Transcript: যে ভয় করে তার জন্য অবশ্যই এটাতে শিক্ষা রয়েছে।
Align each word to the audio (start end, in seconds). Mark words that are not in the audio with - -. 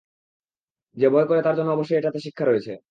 যে 0.97 1.07
ভয় 1.09 1.27
করে 1.27 1.41
তার 1.43 1.55
জন্য 1.57 1.69
অবশ্যই 1.71 1.99
এটাতে 1.99 2.19
শিক্ষা 2.25 2.45
রয়েছে। 2.45 2.71